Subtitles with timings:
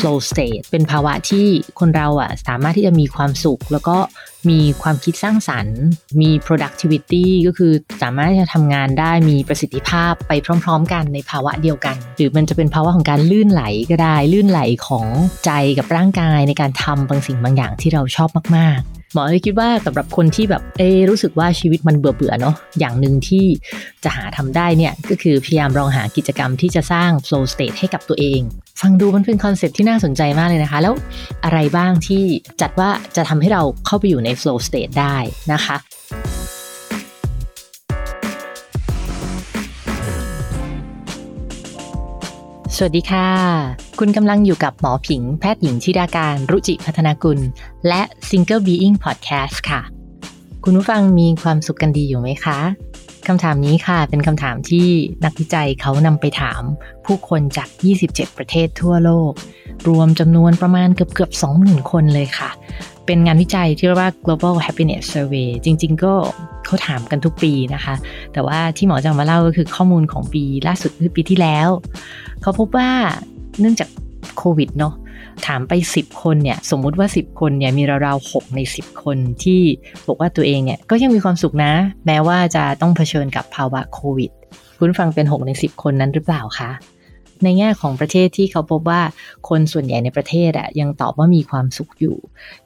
[0.00, 1.46] flow state เป็นภาวะที่
[1.80, 3.96] คนเราอะสามารถที่จะมีความสุข แล้วก็
[4.50, 5.80] มีความคิดสร้างสรรค์
[6.20, 10.32] มี productivity ก็คือสามารถจะทำงานได้มีประสิทธิภาพไป
[10.64, 15.06] พร้อม ๆ กันในภาวะเดียวกัน หรือมันจะเป็นภาวะของการลื่นไหลก็ได้ ลื่นไหลของ
[15.44, 23.46] ใจกับร่างกายในการทำบางสิ่งบางอย่างที่เราชอบมากๆหมอเลยคิดว่าสำหรับคนที่แบบเอรู้สึกว่าชีวิตมันเบื่อเบื่อเนาะอย่างหนึ่งที่
[24.04, 28.40] จะหาทำได้เนี่ย ก็คือพยายามลองหากิจกรรมที่จะสร้าง flow state ให้กับตัวเอง
[28.84, 30.94] ฟังดูมันเป็นคอนเซ็ปที่น่าสนใจมากเลยนะคะ แล้ว
[31.44, 32.22] อะไรบ้างที่
[32.60, 35.16] จัดว่าจะทำให้เราเข้าไปอยู่ใน flow state ได้
[35.52, 35.76] นะคะ
[42.76, 43.28] สวัสดีค่ะ
[43.98, 47.38] คุณกำลังอยู่กับหมอผิง แพทย์หญิงชิดาการรุจิพัฒนากุล
[47.88, 49.80] และ Single Being Podcast ค่ะ
[50.64, 52.58] คุณผู้ฟังมีความสุขกันดีอยู่ไหมคะ
[53.28, 54.86] คำถามนี้ค่ะเป็นคำถามที่
[55.24, 56.62] นักวิจัยเขานำไปถาม
[57.06, 57.68] ผู้คนจาก
[58.04, 59.32] 27 ประเทศทั่วโลก
[59.88, 62.50] รวมจำนวนประมาณเกือบเกือบ20,000 คนเลยค่ะ
[63.06, 66.14] เป็นงานวิจัยที่เรียกว่า global happiness survey จริง ๆ ก็
[66.66, 67.94] เขาถามกันทุกปีนะคะ
[68.32, 71.68] แต่ว่าที่หมอจะมาเล่าก็คือข้อมูลของปีล่าสุดคือปีที่แล้ว
[72.42, 72.90] เขาพบว่า
[73.60, 73.88] เนื่องจาก
[74.36, 74.94] โควิดเนาะ
[75.48, 79.62] ถามไป 10 คนเนี่ยสมมุติว่า 10 คนเนี่ยมีราวๆ6ใน 10 คนที่
[80.06, 81.72] บอกว่าตัวเองเนี่ยก็ยังมีความสุขนะ
[82.06, 84.30] แม้ว่าจะต้องเผชิญกับภาวะโควิด
[84.78, 86.70] คุณฟังเป็น 6 ใน 10 คนนั้นหรือเปล่าคะ
[87.44, 89.02] ในแง่ของประเทศที่เขาพบว่า
[89.48, 92.16] คนส่วนใหญ่ในประเทศอะยังตอบว่ามีความสุขอยู่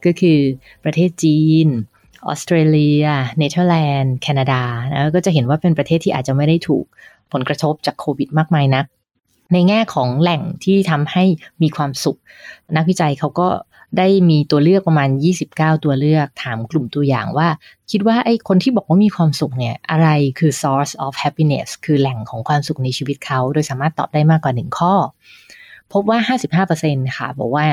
[0.04, 0.38] ก็คือ
[0.84, 1.68] ประเทศจีน
[2.26, 3.04] ออสเตรเลีย
[3.38, 6.84] เนเธอร์แลนด์ แคนาดานะก็จะเห็นว่าเป็นประเทศที่อาจจะไม่ได้ถูก
[7.32, 8.84] ผลกระทบจากโควิดมากมายนัก
[9.52, 11.24] ในแง่ของแหล่งที่ทำให้
[11.62, 12.18] มีความสุข
[12.76, 13.48] นักวิจัยเขาก็
[13.98, 15.08] ได้มีตัวเลือกประมาณ
[15.46, 17.48] 29 ตัวเลือกถามกลุ่มตัวอย่างว่า
[17.90, 24.94] คิดว่าไอ้คนที่บอกว่ามีความสุขเนี่ย อะไรคือ source of happiness คือแหล่งของความสุขในชีวิตเขา โดยสามารถตอบได้มากกว่า1ข้อ
[25.92, 26.18] พบว่า
[26.66, 27.66] 55%ค่ะ บอกว่า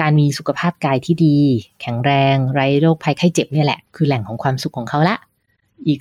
[0.00, 1.38] การมีสุขภาพกายที่ดี
[1.80, 5.16] แข็งแรง ไร้โรคภัยไข้เจ็บเนี่ยแหละ คือแหล่งของความสุขของเขาละ
[5.86, 6.00] อีก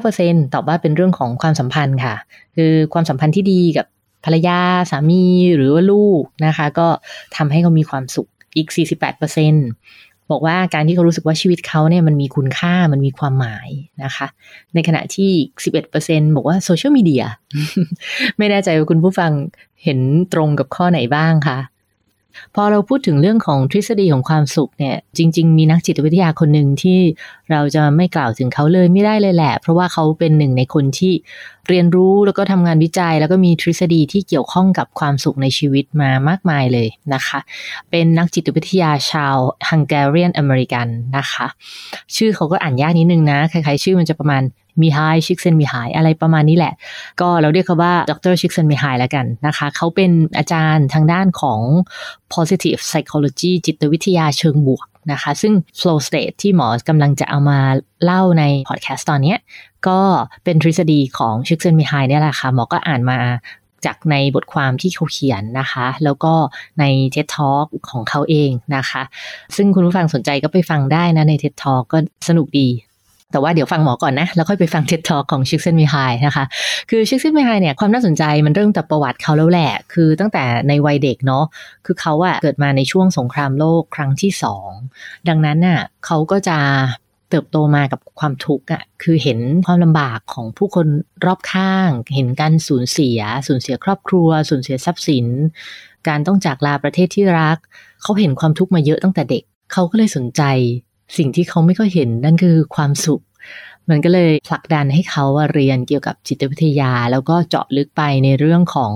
[0.00, 2.14] 49%ตอบว่าเป็นเรื่องของความสัมพันธ์ค่ะ
[2.56, 3.86] คือความสัมพันธ์ที่ดีกับ
[4.24, 4.60] ภรรยา
[4.90, 5.24] สามี
[5.56, 6.88] หรือว่าลูกนะคะ ก็
[7.36, 8.68] ทำให้เขามีความสุขอีก
[9.50, 13.68] 48%บอกว่าการที่เขารู้สึกว่าชีวิตเขาเนี่ยมันมีคุณค่ามันมีความหมาย
[14.04, 14.26] นะคะ
[14.74, 15.30] ในขณะที่
[15.84, 17.24] 11%บอกว่าโซเชียลมีเดีย
[18.38, 19.32] ไม่แน่ใจว่าคุณผู้ฟัง
[19.84, 19.98] เห็น
[20.32, 21.58] ตรงกับข้อไหนบ้างคะ
[22.54, 26.98] พอเราพูดถึงเรื่องของทฤษฎีของความสุขเนี่ย จริง ๆ มีนักจิตวิทยาคนหนึ่งที่
[27.50, 31.12] เราจะไม่กล่าวถึงเขาเลยไม่ได้เลยแหละ เพราะว่าเขาเป็นหนึ่งในคนที่
[31.68, 37.38] เรียนรู้แล้วก็ทำงานวิจัย แล้วก็มีทฤษฎีที่เกี่ยวข้องกับความสุขในชีวิตมามากมายเลยนะคะ
[37.90, 39.36] เป็นนักจิตวิทยาชาว
[39.68, 40.86] ฮังกาเรียนอเมริกัน
[41.16, 41.46] นะคะ
[42.16, 44.42] ชื่อเขาก็อ่านยากนิดนึงนะคล้ายๆ ชื่อมันจะประมาณ
[44.82, 46.74] มีไฮชิกเซนมีไฮอะไรประมาณนี้แหละ
[47.20, 51.60] ก็เราเรียกเขาว่าดรชิกเซนมีไฮแล้วกันนะคะเขาเป็นอาจารย์ทางด้านของ
[52.34, 57.58] positive psychology จิตวิทยาเชิงบวกนะคะซึ่ง flow state ที่หมอกำลังจะเอามา
[58.04, 59.36] เล่าในพอดแคสต์ตอนนี้
[59.88, 60.00] ก็
[60.44, 63.18] เป็นทฤษฎีของชิกเซนมีไฮเนี่ยแหละค่ะ หมอก็อ่านมา
[63.86, 66.32] จากในบทความที่เขาเขียนนะคะ แล้วก็
[66.80, 69.02] ใน TED Talk ของเขาเองนะคะ
[69.56, 71.98] ซึ่งคุณผู้ฟังสนใจก็ไปฟังได้นะใน TED Talk ก็
[72.28, 72.68] สนุกดี
[73.30, 75.94] แต่ว่าเดี๋ยวฟังหมอก่อนนะ แล้วค่อยไปฟังเท็ดทอของชิคเซนมีไฮ
[76.26, 76.44] นะคะ
[76.90, 81.44] คือชิคเซนมีไฮเนี่ยความน่าสนใจมันเริ่มจากประวัติเขาแล้วแหละ คือตั้งแต่ในวัยเด็กเนาะ
[81.86, 84.70] คือเขาอะเกิดมาในช่วงสงครามโลกครั้งที่สอง
[85.28, 86.58] ดังนั้นน่ะเขาก็จะ
[87.30, 90.86] เติบโตมากับความทุกข์อะ คือเห็นความลำบากของผู้คน
[91.24, 95.26] รอบข้าง เห็นการสูญเสีย สูญเสียครอบครัว สูญเสียทรัพย์สิน
[96.08, 97.58] การต้องจากลาประเทศที่รัก
[98.02, 99.42] เขาเห็นความทุกข์มาเยอะตั้งแต่เด็ก
[99.72, 100.42] เขาก็เลยสนใจ
[101.16, 103.22] สิ่งที่เขาไม่ค่อยเห็นนั่นคือความสุข
[103.90, 108.92] มันก็เลยผลักดันให้เขาเรียนเกี่ยวกับจิตวิทยา แล้วก็เจาะลึกไปในเรื่องของ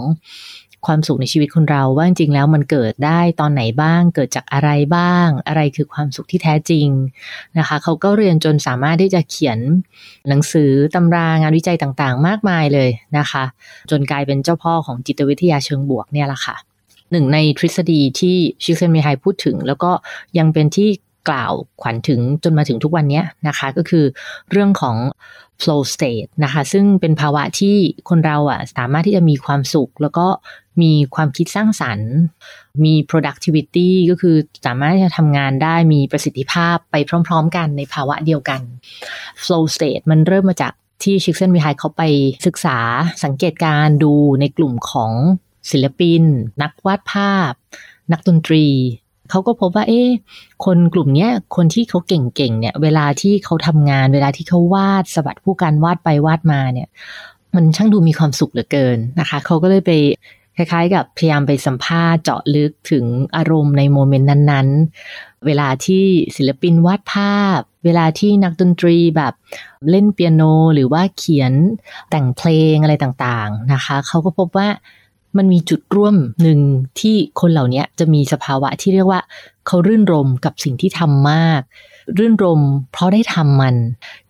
[0.86, 6.88] ความสุขในชีวิตคนเราว่าจริงๆแล้วมันเกิดได้ตอนไหนบ้าง เกิดจากอะไรบ้าง อะไรคือความสุขที่แท้จริง
[7.58, 9.58] นะคะเขาก็เรียนจนสามารถที่จะเขียน
[10.28, 13.44] หนังสือตำรางานวิจัยต่างๆ มากมายเลยนะคะ
[13.90, 16.56] จนกลายเป็นเจ้าพ่อของจิตวิทยาเชิงบวกเนี่ยแหละค่ะ
[17.10, 19.90] หนึ่งในทฤษฎีที่ชิคเซนมีไฮพูดถึง แล้วก็
[20.38, 20.88] ยังเป็นที่
[21.28, 24.04] กล่าวขวัญถึงจนมาถึงทุกวันนี้นะคะก็คือ
[24.50, 24.96] เรื่องของ
[25.62, 27.76] flow state นะคะซึ่งเป็นภาวะที่
[28.08, 30.26] คนเราอะสามารถที่จะมีความสุข แล้วก็
[30.82, 32.12] มีความคิดสร้างสรรค์
[32.84, 34.36] มี productivity ก็คือ
[34.66, 36.96] สามารถที่จะทำงานได้มีประสิทธิภาพไป
[37.28, 38.60] พร้อม ๆ กันในภาวะเดียวกัน
[39.44, 40.72] flow state มันเริ่มมาจาก
[41.02, 42.02] ที่ชิคเซนวิไฮเขาไป
[42.46, 42.78] ศึกษา
[43.24, 45.12] สังเกตการดูในกลุ่มของ
[45.70, 46.22] ศิลปิน
[46.62, 47.52] นักวาดภาพ
[48.12, 48.66] นักดนตรี
[49.30, 50.08] เขาก็พบว่าเอ๊ะ
[50.64, 56.88] คนกลุ่มนี้คนที่เขาเก่งๆเนี่ยเวลาที่เขาทำงาน เวลาที่เขาวาดสบัดผู้การวาดไปวาดมาเนี่ย
[57.54, 59.92] มันช่างดูมีความสุขเหลือเกินนะคะเขาก็เลยไป
[60.56, 63.04] คล้ายๆ กับพยายามไปสัมภาษณ์เจาะลึกถึง
[63.36, 66.04] อารมณ์ในโมเมนต์นั้นๆ เวลาที่
[66.36, 69.34] ศิลปินวาดภาพ เวลาที่นักดนตรีแบบ
[69.90, 70.42] เล่นเปียโน
[70.74, 71.52] หรือว่าเขียน
[72.10, 74.68] แต่งเพลงอะไรต่างๆนะคะเขาก็พบว่า
[75.36, 76.60] มันมีจุดร่วมหนึ่ง
[77.00, 79.20] ที่คนเหล่านี้จะมีสภาวะที่เรียกว่า
[79.66, 81.62] เขารื่นรมกับสิ่งที่ทำมาก
[82.18, 82.60] รื่นรม
[82.92, 83.76] เพราะได้ทำมัน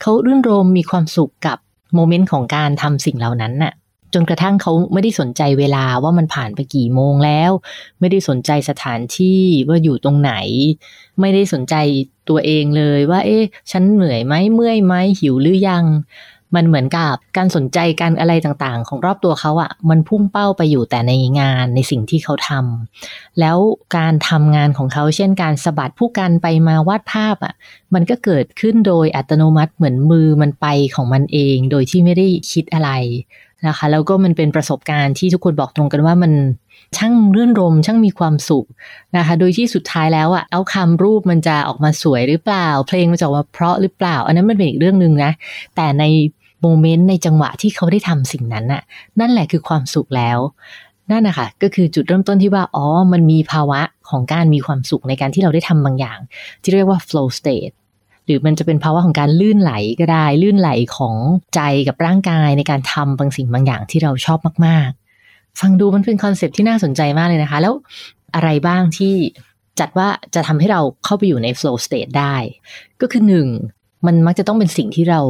[0.01, 1.59] เขารื่นรมมีความสุขกับ
[1.95, 3.75] โมเมนต์ของการทำสิ่งเหล่านั้นน่ะ
[4.15, 7.51] จนกระทั่งเขาไม่ได้สนใจเวลาว่ามันผ่านไปกี่โมงแล้ว
[8.01, 10.33] ไม่ได้สนใจสถานที่ว่าอยู่ตรงไหน
[11.21, 11.75] ไม่ได้สนใจ
[12.29, 15.85] ตัวเองเลยว่า เอ๊ะ ฉันเหนื่อยไหมเมื่อยไหมหิวหรือยัง
[16.55, 23.59] มันเหมือนกับการสนใจการอะไรต่างๆ ของรอบตัวเขาอะ่ะ มันพุ่งเป้าไปอยู่แต่ในงานในสิ่งที่เขาทำแล้ว
[23.97, 27.55] การทำงานของเขาเช่นการสะบัดผู้กันไปมาวาดภาพอะ่ะ
[27.95, 32.91] มันก็เกิดขึ้นโดยอัตโนมัติเหมือนมือมันไปของมันเอง โดยที่ไม่ได้คิดอะไร
[33.67, 36.33] นะคะ แล้วก็มันเป็นประสบการณ์ที่ทุกคนบอกตรงกันว่ามัน
[36.97, 38.67] ช่างรื่นรมช่างมีความสุข
[39.17, 45.31] นะคะ โดยที่สุดท้ายแล้วอะเอาคำรูปมันจะออกมาสวยหรือเปล่า เพลงมันจะออกมาเพราะหรือเปล่า อันนั้นมันเป็นอีกเรื่องหนึ่งนะ
[45.77, 46.05] แต่ใน
[46.63, 48.83] โมเมนต์ในจังหวะที่เขาได้ทำสิ่งนั้นน่ะ
[49.21, 50.39] นั่นแหละคือความสุขแล้ว
[51.11, 53.81] นั่นนะคะก็คือจุดเริ่มต้นที่ว่า อ๋อ มันมีภาวะ
[54.11, 56.19] ของการมีความสุขในการที่เราได้ทำบางอย่าง
[56.63, 57.75] ที่เรียกว่า flow state
[58.27, 61.15] หรือมันจะเป็นภาวะของการลื่นไหลก็ได้ ลื่นไหลของ
[61.55, 64.91] ใจกับร่างกายในการทำบางสิ่งบางอย่างที่เราชอบมาก
[65.25, 67.75] ๆ ฟังดูมันเป็นคอนเซปที่น่าสนใจมากเลยนะคะ แล้ว
[68.35, 69.15] อะไรบ้างที่
[69.81, 72.37] จัดว่าจะทำให้เราเข้าไปอยู่ใน flow state ได้
[73.01, 73.49] ก็คือหนึ่ง
[74.07, 75.21] มันมักจะต้องเป็นสิ่งที่เรา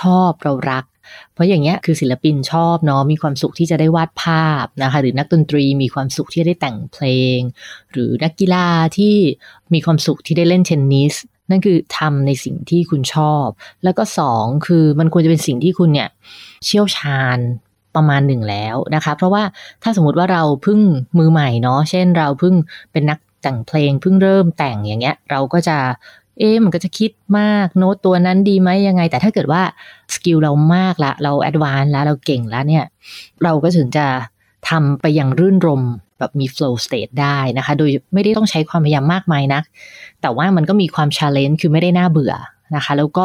[0.00, 0.84] ชอบเรารัก
[1.32, 7.06] เพราะอย่างเงี้ยคือศิลปินชอบเนาะมีความสุขที่จะได้วาดภาพนะคะ หรือนักดนตรีมีความสุขที่ได้แต่งเพล
[7.36, 7.38] ง
[7.92, 8.66] หรือนักกีฬา
[8.96, 9.14] ที่
[9.74, 11.14] มีความสุขที่ได้เล่นเทนนิส
[11.50, 13.46] นั่นคือทำในสิ่งที่คุณชอบ
[13.84, 16.08] แล้วก็สองคือมันควรจะเป็นสิ่งที่คุณเนี่ย
[16.64, 17.38] เชี่ยวชาญ
[17.96, 19.42] ประมาณหนึ่งแล้วนะคะ เพราะว่า
[19.82, 20.80] ถ้าสมมติว่าเราเพิ่ง
[21.18, 22.54] มือใหม่เนาะ เช่นเราเพิ่ง
[22.92, 25.78] เป็นนักแต่งเพลงเพิ่งเริ่มแต่งอย่างเงี้ย เราก็จะ
[26.38, 29.62] เอ๊มันก็จะคิดมากโน้ตตัวนั้นดีไหมยังไง แต่ถ้าเกิดว่า
[30.14, 32.84] skill เรามากละ เรา advance แล้วเราเก่งแล้วเนี่ย
[33.44, 34.06] เราก็ถึงจะ
[34.68, 35.82] ทำไปอย่างรื่นรม
[36.18, 39.60] แบบมี flow state ได้นะคะ โดยไม่ได้ต้องใช้ความพยายามมากมายนะ
[40.22, 42.34] แต่ว่ามันก็มีความ challenge คือไม่ได้น่าเบื่อ
[42.76, 43.24] นะคะ แล้วก็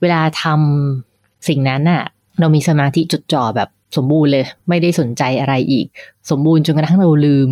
[0.00, 2.02] เวลาทำสิ่งนั้นน่ะ
[2.40, 5.86] เรามีสมาธิจดจ่อแบบสมบูรณ์เลย ไม่ได้สนใจอะไรอีก
[6.30, 7.48] สมบูรณ์จนกระทั่งเราลืม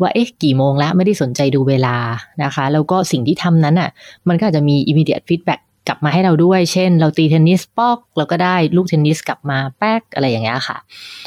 [0.00, 1.96] ว่าเอ๊ะกี่โมงแล้วไม่ได้สนใจดูเวลา
[2.44, 3.90] นะคะ แล้วก็สิ่งที่ทำนั้นอะ
[4.28, 10.76] มันก็อาจจะมี immediate feedback กลับมาให้เราด้วย เช่น เราตีเทนนิสปอก เราก็ได้ลูกเทนนิสกลับมาแป๊กอะไรอย่างเงี้ยค่ะ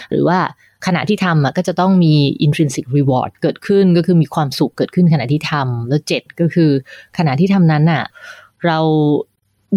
[0.09, 0.39] หรือว่า
[0.86, 2.13] ขณะที่ทำอะก็จะต้องมี
[2.45, 6.69] intrinsic reward เกิดขึ้นก็คือมีความสุขเกิดขึ้นขณะที่ทำแล้วเจ็ดก็คือ
[7.18, 8.04] ขณะที่ทำนั้นอะ
[8.66, 8.80] เรา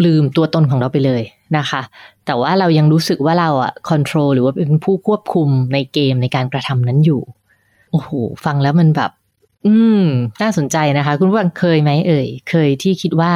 [0.05, 1.23] ลืมตัวตนของเราไปเลย
[1.57, 1.81] นะคะ
[2.25, 7.21] แต่ว่าเรายังรู้สึกว่าเราอะ control หรือว่าเป็นผู้ควบคุมในเกมในการกระทำนั้นอยู่
[7.91, 8.09] โอ้โห
[8.45, 9.11] ฟังแล้วมันแบบ
[9.65, 10.03] อืม
[10.41, 13.31] น่าสนใจนะคะ คุณผู้ฟังเคยไหมเอ่ย เคยที่คิดว่า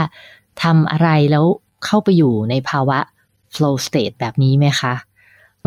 [0.63, 1.45] ทำอะไรแล้ว
[1.85, 2.99] เข้าไปอยู่ในภาวะ
[3.55, 4.93] flow state แบบนี้ไหมคะ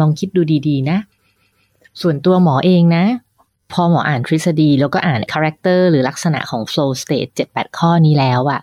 [0.01, 0.99] ลองคิดดูดี ๆ นะ
[2.01, 3.05] ส่วนตัวหมอเองนะ
[3.73, 8.61] พอหมออ่านทฤษฎีแล้วก็อ่าน character หรือลักษณะของ flow state 7-8 ข้อนี้แล้วอะ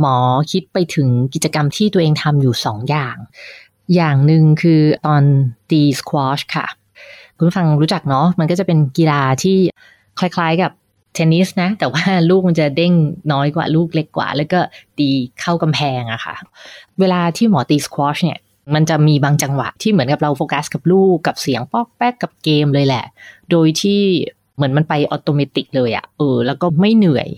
[0.00, 0.16] หมอ
[0.52, 3.16] คิดไปถึงกิจกรรมที่ตัวเองทำอยู่สองอย่าง
[3.94, 5.22] อย่างหนึ่งคือตอน
[5.70, 6.66] ตีสควอชค่ะ
[7.36, 9.58] คุณฟังรู้จักเนาะมันก็จะเป็นกีฬาที่
[10.18, 10.72] คล้ายๆกับ
[11.14, 12.92] เทนนิสนะ แต่ว่าลูกมันจะเด้ง
[13.32, 14.60] น้อยกว่าลูกเล็กกว่า แล้วก็
[14.98, 15.08] ตี
[15.40, 16.34] เข้ากำแพงอะค่ะ
[17.00, 18.38] เวลาที่หมอตีสควอชเนี่ย
[18.74, 23.04] มันจะมีบางจังหวะที่เหมือนกับเราโฟกัสกับลูกกับเสียงปอกแป๊กกับเกมเลยแหละ
[23.50, 24.00] โดยที่
[24.56, 27.28] เหมือนมันไปอัตโนมัติเลยอะเออ แล้วก็ไม่เหนื่อย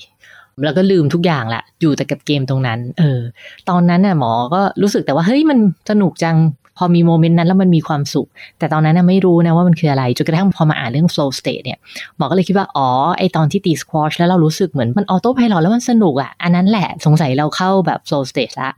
[0.65, 3.21] แล้วก็ลืมทุกอย่างละอยู่แต่กับเกมตรงนั้น เออ
[3.69, 5.59] ตอนนั้นน่ะหมอก็รู้สึกแต่ว่าเฮ้ยมัน
[5.91, 6.37] สนุกจัง
[6.79, 11.79] พอมีโมเมนต์นั้นแล้วมันมีความสุข แต่ตอนนั้นน่ะไม่รู้นะว่ามันคืออะไร จนกระทั่งพอมาอ่านเรื่อง flow state เนี่ย
[12.17, 12.89] หมอก็เลยคิดว่า อ๋อ
[13.19, 18.71] ไอตอนที่ตีสควอชแล้วเรารู้สึกเหมือนมัน autopilot แล้วมันสนุกอะอันนั้นแหละสงสัยเราเข้าแบบ flow state ละ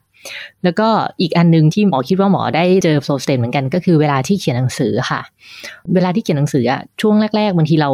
[0.64, 0.88] แล้วก็
[1.20, 5.20] อีกอันนึงที่หมอคิดว่าหมอได้เจอ flow state เหมือนกันก็คือเวลาที่เขียนหนังสือค่ะ
[5.94, 7.90] เวลาที่เขียนหนังสืออะช่วงแรกๆบางทีเรา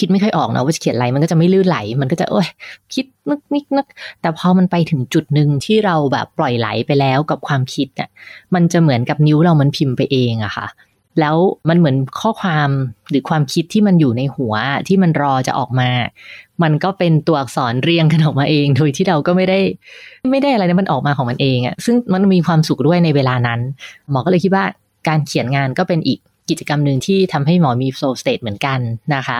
[0.00, 2.48] คิดไม่ค่อยออกนะว่าจะเขียนอะไรมันก็จะไม่ลื่นไหล มันก็จะโอ้ย
[2.94, 3.86] คิดนึกนิกนึก
[4.20, 8.08] แต่พอมันไปถึงจุดหนึ่งที่เราแบบปล่อยไหลไปแล้วกับความคิดเนี่ย
[8.54, 10.66] มันจะเหมือนกับนิ้วเรามันพิมพ์ไปเองอะค่ะ
[11.20, 11.36] แล้ว
[11.68, 12.70] มันเหมือนข้อความ
[13.10, 14.54] หรือความคิดที่มันอยู่ในหัว
[14.88, 15.90] ที่มันรอจะออกมา
[16.62, 19.60] มันก็เป็นตัวอักษรเรียงกันออกมาเอง โดยที่เราก็ไม่ได้
[20.30, 23.60] ไม่ได้อะไรนะมันออกมาของมันเองอะซึ่งมันมีความสุขด้วยในเวลานั้น
[24.10, 24.64] หมอก็เลยคิดว่า
[25.08, 26.18] การเขียนงานก็เป็นอีก
[26.50, 28.80] กิจกรรมหนึ่งที่ทำให้หมอมี flow state เหมือนกัน
[29.14, 29.38] นะคะ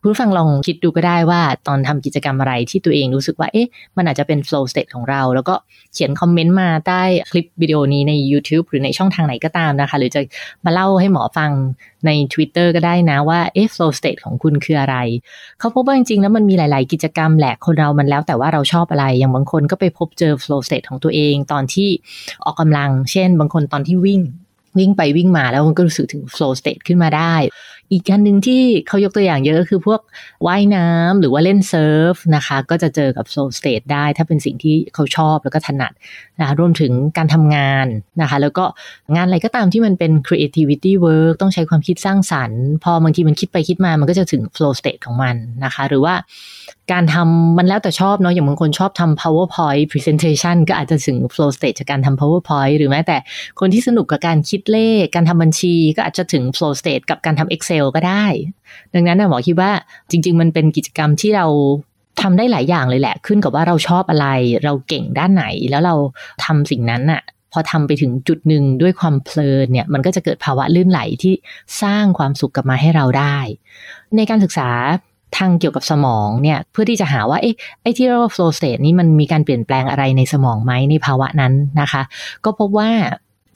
[0.00, 5.54] คุณฟังลองคิดดูก็ได้ว่าตอนทำกิจกรรมอะไรที่ตัวเองรู้สึกว่าเอ๊ะมันอาจจะเป็น flow state ของเรา แล้วก็
[5.94, 10.20] เขียนคอมเมนต์มาใต้คลิปวิดีโอนี้ใน YouTube หรือในช่องทางไหนก็ตามนะคะ หรือจะ
[10.64, 11.50] มาเล่าให้หมอฟัง
[12.06, 14.96] ใน Twitter ก็ได้นะว่าเอ๊ะ flow state ของคุณคืออะไร
[15.58, 21.88] เขาพบว่าจริงๆ แล้วมันมีหลาย ๆ กิจกรรมแหละคนเรามันแล้วแต่ว่าเราชอบอะไร อย่างบางคนก็ไปพบเจอ flow state ของตัวเองตอนที่
[22.44, 24.20] ออกกำลัง เช่น บางคนตอนที่วิ่ง
[24.78, 27.34] วิ่งไปวิ่งมาแล้วมันก็รู้สึกถึง flow state ขึ้นมาได้
[27.92, 30.00] อีกการหนึ่งที่เขายกตัวอย่างเยอะก็คือพวก
[30.46, 35.92] ว่ายน้ำหรือว่าเล่นเซิร์ฟนะคะ ก็จะเจอกับ flow state ได้ ถ้าเป็นสิ่งที่เขาชอบแล้วก็ถนัด
[36.40, 37.86] นะคะรวมถึงการทำงาน
[38.20, 38.64] นะคะ แล้วก็
[39.14, 46.14] งานอะไรก็ตามที่มันเป็น creativity work ต้องใช้ความคิดสร้างสรรค์ พอบางทีมันคิดไปคิดมามันก็จะถึง flow state ของมันนะคะ หรือว่า
[46.92, 53.16] การทำมันแล้วแต่ชอบเนาะอย่างบางคนชอบทำ powerpoint presentation ก็อาจจะถึง flow state จากการทำ powerpoint หรือแม้แต่
[53.60, 58.26] คนที่สนุกกับการคิดเลข การทำบัญชีก็อาจจะถึง flow state กับการทำ excel ก็ได้
[58.94, 59.70] ดังนั้นหมอคิดว่า
[60.10, 61.46] จริง ๆ มันเป็นกิจกรรมที่เรา
[62.22, 64.26] ทำได้หลายอย่างเลยแหละ ขึ้นกับว่าเราชอบอะไร
[64.64, 65.94] เราเก่งด้านไหนแล้วเรา
[66.44, 71.34] ทำสิ่งนั้นอะพอทำไปถึงจุดหนึ่งด้วยความเพลินเนี่ยมันก็จะเกิดภาวะลื่นไหลที่
[71.82, 73.36] สร้างความสุขกลับมาให้เราได้
[74.16, 74.68] ในการศึกษา
[75.36, 82.02] ทางเกี่ยวกับสมองเนี่ยเพื่อที่จะหาว่าเอ๊ะไอ้ที่เรียกว่า flow state นี้มันมีการเปลี่ยนแปลงอะไรในสมองไหมในภาวะนั้นนะคะ
[82.44, 82.90] ก็พบว่า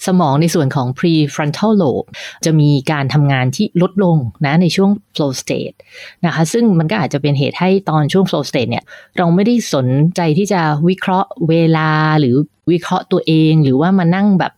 [0.06, 2.08] สมองในส่วนของ prefrontal lobe
[2.44, 5.76] จะมีการทำงานที่ลดลงนะในช่วง flow state
[6.24, 8.84] นะคะซึ่งมันก็อาจจะเป็นเหตุให้ตอนช่วง flow state เนี่ย
[9.16, 9.86] เราไม่ได้สน
[10.16, 11.90] ใจที่จะวิเคราะห์เวลา
[12.20, 12.36] หรือ
[12.70, 14.52] วิเคราะห์ตัวเองหรือว่ามานั่งแบบ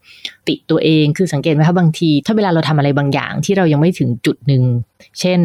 [0.48, 4.62] ติตัวเองคือสังเกตไหมคะบางที ถ้าเวลาเราทำอะไรบางอย่างที่เรายังไม่ถึงจุดหนึ่ง
[5.20, 5.38] เช่น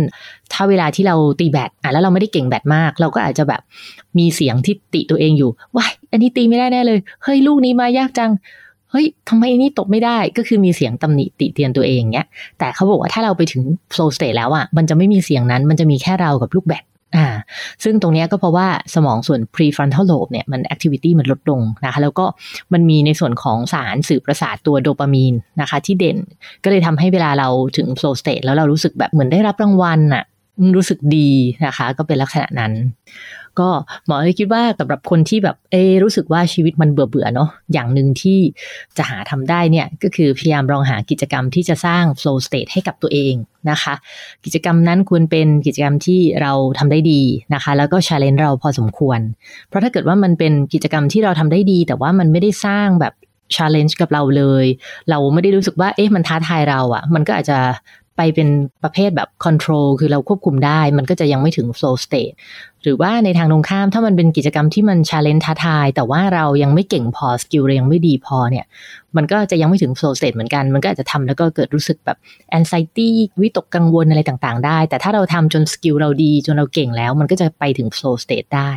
[0.54, 3.62] ถ้าเวลาที่เราตีแบตอะแล้วเราไม่ได้เก่งแบตมาก เราก็อาจจะแบบ
[4.18, 8.32] มีเสียงที่ติตัวเองอยู่ว้ายอันนี้ตีไม่ได้แน่เลยเฮ้ยลูกนี้มายากจัง
[8.92, 12.28] เฮ้ยทำไมนี่ตกไม่ได้ก็คือมีเสียงตำหนิติเตียนตัวเองเนี้ย
[12.60, 13.64] แต่เขาบอกว่าถ้าเราไปถึง
[13.94, 16.84] flow state แล้วอะ่ะมันจะไม่มีเสียงนั้น มันจะมีแค่เรากับลูกแบต
[17.16, 17.28] อ่า
[17.84, 22.26] ซึ่งตรงนี้ก็เพราะว่าสมองส่วน prefrontal lobe เนี่ยมัน activity มันลดลงนะคะแล้วก็
[22.74, 26.18] มันมีในส่วนของสารสื่อประสาทตัวโดปามีนนะคะที่เด่น
[26.64, 30.24] ก็เลยทำให้เวลาเราถึง flow state แล้วเรารู้สึกแบบเหมือนได้รับรางวัลอะ
[30.76, 31.30] รู้สึกดี
[31.66, 32.72] นะคะ ก็เป็นลักษณะนั้น
[33.60, 33.70] ก็
[34.06, 38.40] หมอเลยคิดว่าสำหรับคนที่แบบเอรู้สึกว่าชีวิตมันเบื่อเบื่อเนาะอย่างหนึ่งที่
[38.98, 43.34] จะหาทำได้เนี่ยก็คือพยายามลองหากิจกรรมที่จะสร้าง flow state ให้กับตัวเอง
[43.70, 43.94] นะคะ
[44.46, 47.22] กิจกรรมนั้นควรเป็นกิจกรรมที่เราทำได้ดี
[47.54, 49.20] นะคะ แล้วก็ challenge เราพอสมควร
[49.70, 53.14] เพราะถ้าเกิดว่ามันเป็นกิจกรรมที่เราทำได้ดี แต่ว่ามันไม่ได้สร้างแบบ
[53.56, 54.66] challenge กับเราเลย
[55.10, 57.60] เราไม่ได้รู้สึกว่า เอ๊ะ มันท้าทายเราอะ่ะ มันก็อาจจะ
[58.18, 58.50] ไปเป็น
[58.84, 62.34] ประเภทแบบ control คือเราควบคุมได้ มันก็จะยังไม่ถึง flow state
[62.84, 68.66] หรือว่าในทางตรงข้ามถ้ามันเป็นกิจกรรมที่มัน challenge ท้าทาย แต่ว่าเรายังไม่เก่งพอสกิลเรายังไม่ดีพอเนี่ย
[69.16, 72.18] มันก็จะยังไม่ถึง flow state เหมือนกัน มันก็อาจจะทำแล้วก็เกิดรู้สึกแบบ
[72.58, 73.10] anxiety
[73.42, 78.72] วิตกกังวลอะไรต่างๆ ได้ แต่ถ้าเราทำจนสกิลเราดีจนเราเก่งแล้ว มันก็จะไปถึง flow state ได้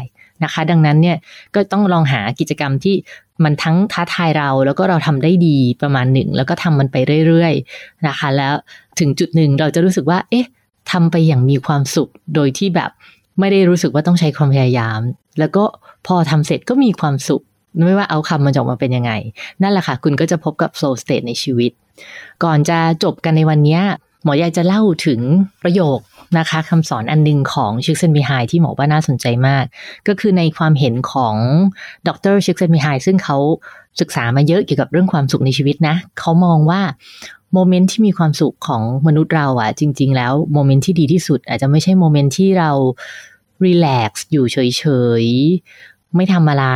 [0.45, 1.16] นะคะ ดังนั้นเนี่ย
[1.54, 2.95] ก็ต้องลองหากิจกรรมที่
[3.45, 8.54] มันทั้งท้าทายเราแล้วก็เราทำได้ดีประมาณหนึ่ง แล้วก็ทำมันไปเรื่อยๆนะคะ แล้ว
[8.99, 10.47] ถึงจุดหนึ่งเราจะรู้สึกว่า เอ๊ะ
[10.90, 12.90] ทำไปอย่างมีความสุขโดยที่แบบ
[13.38, 15.00] ไม่ได้รู้สึกว่าต้องใช้ความพยายาม
[15.38, 15.64] แล้วก็
[16.07, 17.42] พอทำเสร็จก็มีความสุข
[17.85, 19.12] ไม่ว่า outcome มันจะออกมาเป็นยังไง
[19.62, 21.71] นั่นแหละค่ะ คุณก็จะพบกับ flow state ในชีวิต
[22.45, 23.80] ก่อนจะจบกันในวันนี้
[24.23, 25.21] หมออยากจะเล่าถึง
[25.62, 25.99] ประโยค
[26.39, 29.65] นะคะคำสอนอันหนึ่งของชิคเซนมิไฮที่หมอว่าน่าสนใจมาก
[30.09, 31.37] ก็คือในความเห็นของ
[32.09, 33.37] ดรชิคเซนมิไฮซึ่งเขา
[34.01, 36.81] ศึกษามาเยอะเกี่ยวกับเรื่องความสุขในชีวิตนะ เขามองว่า
[37.55, 42.71] โมเมนต์ที่มีความสุขของมนุษย์เราอะจริง ๆ แล้วโมเมนต์ที่ดีที่สุด อาจจะไม่ใช่โมเมนต์ที่เรา
[43.65, 44.85] relax อยู่เฉ
[45.23, 45.25] ย
[45.71, 46.67] ๆ ไม่ทำอะไร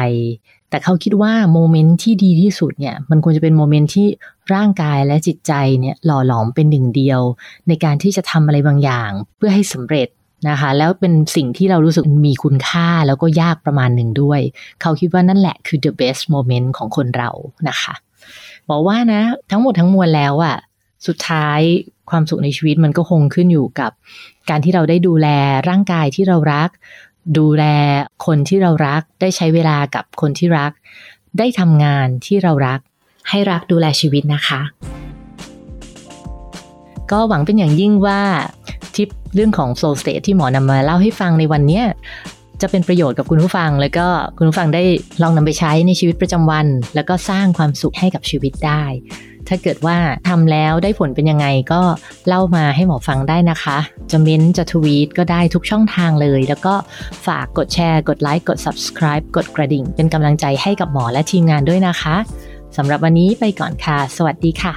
[0.72, 4.08] แต่เขาคิดว่าโมเมนต์ที่ดีที่สุดเนี่ยมันควรจะเป็นโมเมนต์ที่
[4.54, 7.20] ร่างกายและจิตใจเนี่ยหล่อหลอมเป็นหนึ่งเดียว
[7.68, 10.08] ในการที่จะทำอะไรบางอย่างเพื่อให้สำเร็จ
[10.48, 14.40] นะคะแล้วเป็นสิ่งที่เรารู้สึกมีคุณค่าแล้วก็ยากประมาณหนึ่งด้วย
[14.80, 17.30] เขาคิดว่านั่นแหละคือ the best moment ของคนเรา
[17.68, 17.94] นะคะ
[18.70, 20.56] บอกว่านะ ทั้งหมดทั้งมวลแล้วอะ
[21.06, 21.60] สุดท้าย
[22.10, 23.92] ความสุขในชีวิตมันก็คงขึ้นอยู่กับ
[24.50, 25.28] การที่เราได้ดูแล
[25.68, 26.70] ร่างกายที่เรารัก
[27.38, 27.64] ดูแล
[28.26, 30.72] คนที่เรารัก ได้ใช้เวลากับคนที่รัก
[31.38, 32.80] ได้ทำงานที่เรารัก
[33.28, 34.60] ให้รักดูแลชีวิตนะคะ
[37.10, 38.20] ก็หวังเป็นอย่างยิ่งว่า
[38.94, 41.82] ทิปเรื่องของ flow state ที่หมอนำมาเล่าให้ฟังในวันนี้
[42.60, 44.06] จะเป็นประโยชน์กับคุณผู้ฟัง แล้วก็
[44.38, 44.82] คุณผู้ฟังได้
[45.22, 48.84] ลองนำไปใช้ในชีวิตประจำวัน แล้วก็สร้างความสุขให้กับชีวิตได้
[49.54, 51.82] ถ้าเกิดว่าทำแล้วได้ผลเป็นยังไงก็
[52.28, 53.78] เล่ามาให้หมอฟังได้นะคะ
[54.10, 56.74] จะเม้นจะทวีตก็ได้ทุกช่องทางเลย แล้วก็
[57.26, 62.16] ฝากกดแชร์ กดไลค์ กด subscribe กดกระดิ่ง เป็นกำลังใจให้กับหมอและทีมงานด้วยนะคะ
[62.76, 64.74] สำหรับวันนี้ไปก่อนค่ะ สวัสดีค่ะ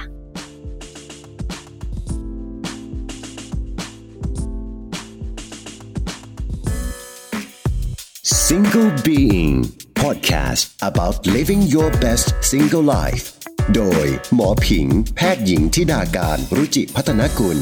[8.46, 9.56] Single Being
[10.02, 13.35] podcast about living your best single life.
[13.74, 17.58] โดยหมอผิง แพทย์หญิงทิดาการรุจิพัฒนกุล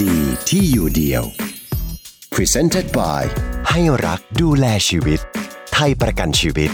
[0.00, 0.18] ดี
[0.48, 1.22] ที่อยู่เดียว
[2.34, 3.22] Presented by
[3.68, 5.20] ให้รักดูแลชีวิต
[5.72, 6.70] ไทยประกันชีวิต